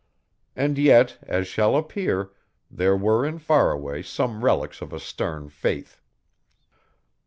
[0.55, 2.31] And yet, as shall appear,
[2.71, 6.01] there were in Faraway some relics of a stern faith.